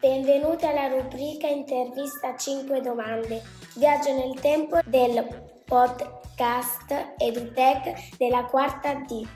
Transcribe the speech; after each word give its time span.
Benvenuti 0.00 0.64
alla 0.64 0.86
rubrica 0.86 1.46
Intervista 1.46 2.34
5 2.34 2.80
domande. 2.80 3.42
Viaggio 3.76 4.14
nel 4.14 4.40
tempo 4.40 4.80
del 4.86 5.60
podcast 5.62 7.16
EduTech 7.18 8.16
della 8.16 8.44
quarta 8.44 8.94
D. 8.94 9.28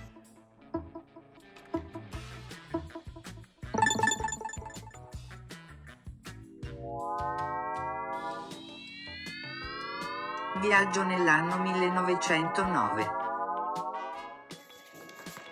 Viaggio 10.62 11.02
nell'anno 11.02 11.58
1909. 11.58 13.06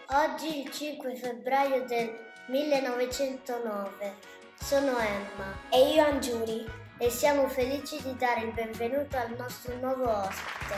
Oggi 0.09 0.61
il 0.63 0.71
5 0.71 1.15
febbraio 1.17 1.85
del 1.85 2.19
1909. 2.47 4.41
Sono 4.73 4.97
Emma 5.01 5.53
E 5.69 5.93
io 5.93 6.03
Angiuri. 6.03 6.67
e 6.97 7.11
siamo 7.11 7.47
felici 7.47 8.01
di 8.01 8.17
dare 8.17 8.41
il 8.41 8.53
benvenuto 8.55 9.19
al 9.19 9.35
nostro 9.37 9.77
nuovo 9.77 10.09
ospite. 10.09 10.75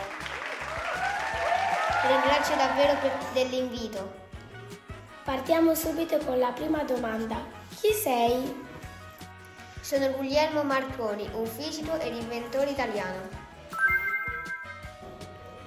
Ringrazio 2.09 2.57
davvero 2.57 2.99
per 2.99 3.13
dell'invito. 3.33 4.13
Partiamo 5.23 5.77
subito 5.77 6.19
con 6.19 6.41
la 6.41 6.51
prima 6.51 6.83
domanda. 6.83 7.37
Chi 7.69 7.93
sei? 7.93 8.67
Sono 9.81 10.11
Guglielmo 10.11 10.65
Marconi, 10.65 11.31
un 11.33 11.47
fisico 11.47 11.97
ed 12.01 12.17
inventore 12.17 12.71
italiano. 12.71 13.29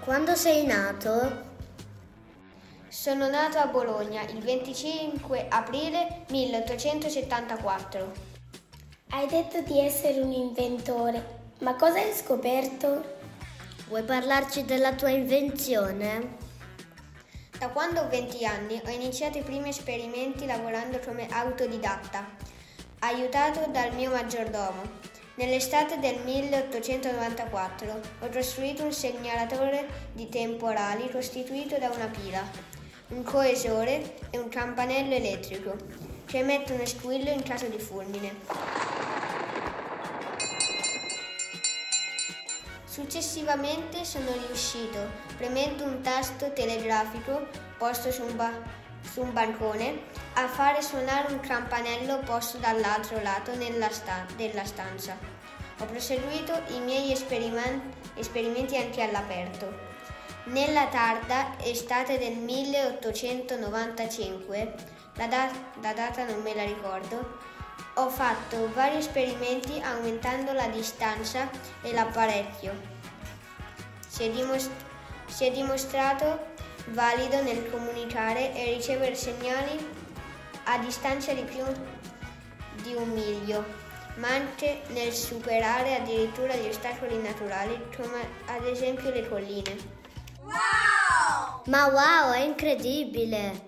Quando 0.01 0.35
sei 0.35 0.65
nato? 0.65 1.46
Sono 2.89 3.27
nato 3.27 3.57
a 3.57 3.67
Bologna 3.67 4.21
il 4.21 4.39
25 4.39 5.47
aprile 5.49 6.23
1874. 6.29 8.11
Hai 9.09 9.27
detto 9.27 9.59
di 9.61 9.77
essere 9.77 10.21
un 10.21 10.31
inventore, 10.31 11.51
ma 11.59 11.75
cosa 11.75 11.99
hai 11.99 12.13
scoperto? 12.13 13.15
Vuoi 13.89 14.03
parlarci 14.03 14.63
della 14.63 14.93
tua 14.93 15.09
invenzione? 15.09 16.37
Da 17.59 17.67
quando 17.67 18.01
ho 18.01 18.07
20 18.07 18.45
anni 18.45 18.81
ho 18.85 18.89
iniziato 18.89 19.37
i 19.37 19.43
primi 19.43 19.67
esperimenti 19.69 20.45
lavorando 20.45 20.99
come 20.99 21.27
autodidatta, 21.29 22.25
aiutato 22.99 23.69
dal 23.69 23.93
mio 23.95 24.11
maggiordomo. 24.11 25.15
Nell'estate 25.35 25.99
del 25.99 26.19
1894 26.23 28.01
ho 28.21 28.29
costruito 28.29 28.83
un 28.83 28.93
segnalatore 28.93 29.87
di 30.13 30.29
temporali 30.29 31.11
costituito 31.11 31.77
da 31.77 31.89
una 31.89 32.07
pila, 32.07 32.75
un 33.09 33.23
coesore 33.23 34.15
e 34.29 34.37
un 34.37 34.49
campanello 34.49 35.15
elettrico 35.15 35.75
che 36.25 36.39
emettono 36.39 36.85
squillo 36.85 37.29
in 37.29 37.41
caso 37.41 37.67
di 37.67 37.79
fulmine. 37.79 38.35
Successivamente 42.83 44.03
sono 44.03 44.31
riuscito, 44.47 44.99
premendo 45.37 45.85
un 45.85 46.01
tasto 46.01 46.51
telegrafico 46.51 47.47
posto 47.77 48.11
su 48.11 48.23
un, 48.23 48.35
ba- 48.35 48.61
su 49.09 49.21
un 49.21 49.31
bancone, 49.31 50.01
a 50.33 50.47
fare 50.47 50.81
suonare 50.81 51.31
un 51.31 51.39
campanello 51.39 52.19
posto 52.19 52.57
dall'altro 52.57 53.21
lato 53.21 53.51
sta- 53.91 54.25
della 54.35 54.65
stanza. 54.65 55.15
Ho 55.79 55.85
proseguito 55.85 56.59
i 56.69 56.79
miei 56.79 57.11
esperimen- 57.11 57.93
esperimenti 58.15 58.75
anche 58.75 59.01
all'aperto. 59.03 59.95
Nella 60.49 60.87
tarda 60.87 61.57
estate 61.61 62.17
del 62.17 62.37
1895, 62.37 64.73
la, 65.15 65.27
da- 65.27 65.51
la 65.81 65.91
data 65.91 66.23
non 66.23 66.41
me 66.41 66.55
la 66.55 66.63
ricordo, 66.63 67.39
ho 67.95 68.09
fatto 68.09 68.71
vari 68.73 68.95
esperimenti 68.95 69.81
aumentando 69.81 70.53
la 70.53 70.67
distanza 70.67 71.49
e 71.81 71.91
l'apparecchio. 71.91 72.73
Si 74.07 74.23
è, 74.23 74.31
dimos- 74.31 74.69
si 75.25 75.47
è 75.47 75.51
dimostrato 75.51 76.45
valido 76.91 77.43
nel 77.43 77.69
comunicare 77.69 78.55
e 78.55 78.73
ricevere 78.73 79.15
segnali 79.15 79.77
a 80.63 80.77
distanza 80.77 81.33
di 81.33 81.43
più 81.43 81.65
di 82.83 82.93
un 82.93 83.09
miglio, 83.09 83.65
ma 84.15 84.29
anche 84.29 84.83
nel 84.93 85.11
superare 85.11 85.97
addirittura 85.97 86.55
gli 86.55 86.69
ostacoli 86.69 87.21
naturali, 87.21 87.77
come 87.97 88.29
ad 88.45 88.65
esempio 88.65 89.09
le 89.09 89.27
colline. 89.27 90.05
Ma 91.65 91.87
wow, 91.87 92.31
è 92.31 92.39
incredibile! 92.39 93.67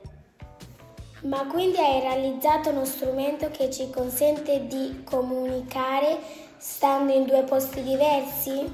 Ma 1.23 1.45
quindi 1.47 1.77
hai 1.77 1.99
realizzato 1.99 2.69
uno 2.69 2.85
strumento 2.85 3.49
che 3.51 3.69
ci 3.69 3.89
consente 3.89 4.67
di 4.67 5.03
comunicare 5.03 6.17
stando 6.57 7.11
in 7.11 7.25
due 7.25 7.43
posti 7.43 7.83
diversi? 7.83 8.71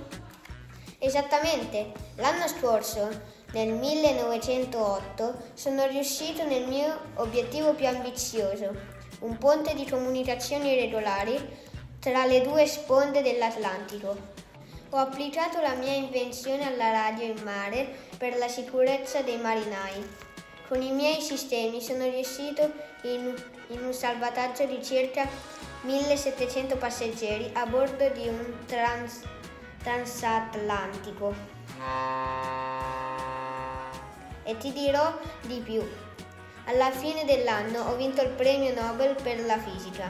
Esattamente, 1.00 1.92
l'anno 2.18 2.48
scorso, 2.48 3.10
nel 3.54 3.70
1908, 3.70 5.36
sono 5.56 5.88
riuscito 5.88 6.44
nel 6.46 6.68
mio 6.68 7.00
obiettivo 7.16 7.74
più 7.74 7.88
ambizioso, 7.88 8.74
un 9.22 9.38
ponte 9.38 9.74
di 9.74 9.90
comunicazioni 9.90 10.76
regolari 10.76 11.38
tra 12.00 12.26
le 12.26 12.42
due 12.42 12.68
sponde 12.68 13.24
dell'Atlantico. 13.24 14.44
Ho 14.96 15.00
applicato 15.00 15.60
la 15.60 15.74
mia 15.74 15.92
invenzione 15.92 16.66
alla 16.66 16.90
radio 16.90 17.26
in 17.26 17.44
mare 17.44 17.98
per 18.18 18.38
la 18.38 18.48
sicurezza 18.48 19.22
dei 19.24 19.38
marinai. 19.38 20.02
Con 20.70 20.82
i 20.82 20.94
miei 20.94 21.20
sistemi 21.20 21.82
sono 21.82 22.06
riuscito 22.06 22.72
in, 23.02 23.36
in 23.72 23.84
un 23.84 23.92
salvataggio 23.92 24.64
di 24.64 24.82
circa 24.82 25.28
1700 25.82 26.78
passeggeri 26.78 27.50
a 27.56 27.66
bordo 27.66 28.08
di 28.08 28.26
un 28.30 28.56
trans, 28.66 29.20
transatlantico. 29.84 31.34
E 34.44 34.58
ti 34.58 34.72
dirò 34.72 35.14
di 35.42 35.60
più. 35.60 35.86
Alla 36.68 36.92
fine 36.92 37.26
dell'anno 37.26 37.82
ho 37.82 37.98
vinto 37.98 38.22
il 38.22 38.30
premio 38.30 38.74
Nobel 38.74 39.22
per 39.22 39.44
la 39.44 39.60
fisica, 39.60 40.10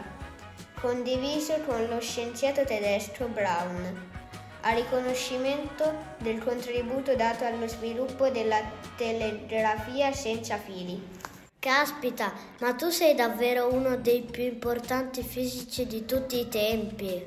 condiviso 0.79 1.59
con 1.65 1.87
lo 1.87 1.99
scienziato 1.99 2.63
tedesco 2.63 3.25
Braun, 3.25 4.14
a 4.65 4.73
riconoscimento 4.73 6.15
del 6.17 6.43
contributo 6.43 7.15
dato 7.15 7.45
allo 7.45 7.67
sviluppo 7.67 8.29
della 8.29 8.59
telegrafia 8.97 10.11
senza 10.11 10.57
fili. 10.57 10.99
Caspita, 11.59 12.33
ma 12.61 12.73
tu 12.73 12.89
sei 12.89 13.13
davvero 13.13 13.71
uno 13.71 13.95
dei 13.97 14.21
più 14.23 14.43
importanti 14.43 15.21
fisici 15.21 15.85
di 15.85 16.05
tutti 16.05 16.39
i 16.39 16.47
tempi. 16.47 17.23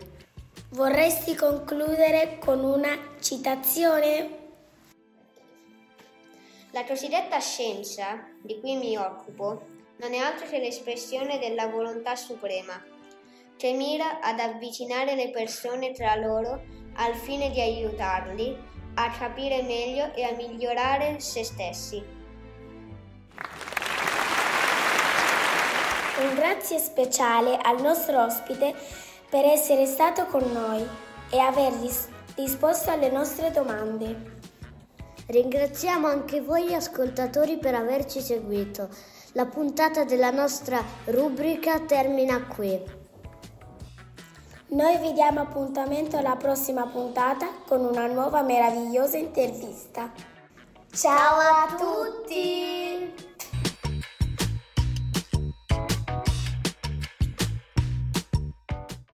Vorresti 0.71 1.37
concludere 1.37 2.39
con 2.41 2.65
una 2.65 3.15
citazione? 3.21 4.37
La 6.73 6.85
cosiddetta 6.85 7.39
scienza, 7.39 8.27
di 8.43 8.59
cui 8.59 8.77
mi 8.77 8.97
occupo, 8.97 9.67
non 9.99 10.13
è 10.13 10.19
altro 10.19 10.47
che 10.49 10.59
l'espressione 10.59 11.39
della 11.39 11.69
volontà 11.69 12.17
suprema, 12.17 12.83
che 13.59 13.73
mira 13.73 14.21
ad 14.21 14.39
avvicinare 14.39 15.17
le 15.17 15.31
persone 15.31 15.93
tra 15.93 16.15
loro 16.15 16.63
al 16.95 17.15
fine 17.15 17.51
di 17.51 17.61
aiutarli 17.61 18.57
a 18.95 19.11
capire 19.11 19.63
meglio 19.63 20.15
e 20.15 20.23
a 20.23 20.35
migliorare 20.37 21.19
se 21.19 21.43
stessi. 21.45 22.03
Un 26.21 26.35
grazie 26.35 26.79
speciale 26.79 27.57
al 27.57 27.81
nostro 27.81 28.25
ospite 28.25 28.75
per 29.29 29.45
essere 29.45 29.87
stato 29.87 30.27
con 30.27 30.51
noi 30.53 30.87
e 31.31 31.39
aver 31.39 31.73
ris- 31.81 32.09
risposto 32.37 32.91
alle 32.91 33.11
nostre 33.11 33.51
domande. 33.51 34.37
Ringraziamo 35.27 36.07
anche 36.07 36.41
voi 36.41 36.75
ascoltatori 36.75 37.59
per 37.59 37.75
averci 37.75 38.21
seguito. 38.21 38.89
La 39.33 39.47
puntata 39.47 40.05
della 40.05 40.31
nostra 40.31 40.83
rubrica 41.07 41.81
termina 41.81 42.47
qui. 42.47 42.98
Noi 44.71 44.99
vi 44.99 45.15
diamo 45.15 45.41
appuntamento 45.41 46.19
alla 46.19 46.37
prossima 46.37 46.87
puntata 46.87 47.49
con 47.67 47.87
una 47.87 48.07
nuova 48.07 48.43
meravigliosa 48.43 49.17
intervista. 49.17 50.13
Ciao 50.93 51.39
a 51.39 51.75
tutti! 51.75 52.78